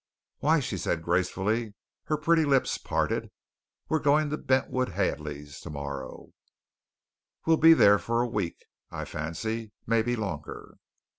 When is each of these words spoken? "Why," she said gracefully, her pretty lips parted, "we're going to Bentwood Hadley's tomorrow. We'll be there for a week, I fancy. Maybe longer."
"Why," 0.39 0.61
she 0.61 0.79
said 0.79 1.03
gracefully, 1.03 1.75
her 2.05 2.17
pretty 2.17 2.43
lips 2.43 2.79
parted, 2.79 3.29
"we're 3.87 3.99
going 3.99 4.31
to 4.31 4.37
Bentwood 4.39 4.89
Hadley's 4.89 5.59
tomorrow. 5.59 6.31
We'll 7.45 7.57
be 7.57 7.75
there 7.75 7.99
for 7.99 8.19
a 8.23 8.27
week, 8.27 8.65
I 8.89 9.05
fancy. 9.05 9.71
Maybe 9.85 10.15
longer." 10.15 10.79